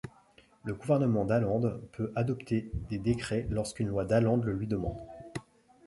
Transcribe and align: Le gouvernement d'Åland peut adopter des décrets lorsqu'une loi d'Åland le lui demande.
Le 0.63 0.73
gouvernement 0.73 1.25
d'Åland 1.25 1.77
peut 1.91 2.11
adopter 2.15 2.71
des 2.89 2.97
décrets 2.97 3.45
lorsqu'une 3.51 3.89
loi 3.89 4.03
d'Åland 4.03 4.37
le 4.43 4.53
lui 4.53 4.65
demande. 4.65 4.97